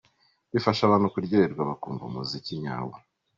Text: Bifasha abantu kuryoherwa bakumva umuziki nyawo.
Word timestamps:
Bifasha 0.53 0.81
abantu 0.85 1.11
kuryoherwa 1.13 1.61
bakumva 1.69 2.03
umuziki 2.05 2.51
nyawo. 2.63 2.93